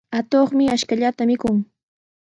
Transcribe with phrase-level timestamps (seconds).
[0.19, 1.57] Atuqmi ashkallata mikun.